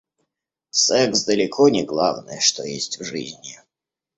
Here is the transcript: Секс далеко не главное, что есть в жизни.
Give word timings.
Секс 0.71 1.23
далеко 1.25 1.69
не 1.69 1.83
главное, 1.85 2.39
что 2.39 2.63
есть 2.63 2.99
в 2.99 3.03
жизни. 3.03 3.59